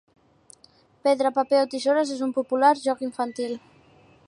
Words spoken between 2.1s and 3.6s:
és un popular joc infantil.